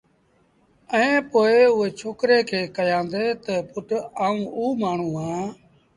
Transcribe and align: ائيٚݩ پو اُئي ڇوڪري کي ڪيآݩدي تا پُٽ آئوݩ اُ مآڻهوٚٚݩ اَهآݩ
ائيٚݩ 0.93 1.25
پو 1.29 1.39
اُئي 1.49 1.89
ڇوڪري 1.99 2.39
کي 2.49 2.59
ڪيآݩدي 2.75 3.25
تا 3.43 3.55
پُٽ 3.71 3.87
آئوݩ 4.25 4.49
اُ 4.57 4.63
مآڻهوٚٚݩ 4.81 5.19
اَهآݩ 5.23 5.49